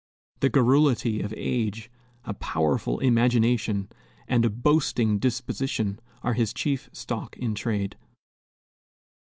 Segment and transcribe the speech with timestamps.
[0.39, 1.91] The garrulity of age,
[2.25, 3.87] a powerful imagination,
[4.27, 7.95] and a boasting disposition are his chief stock in trade.